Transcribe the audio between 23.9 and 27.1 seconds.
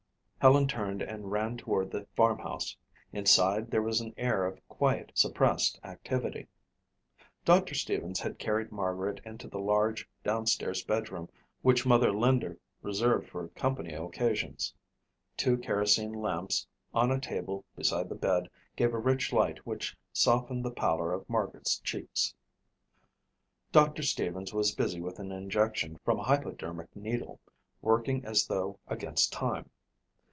Stevens was busy with an injection from a hypodermic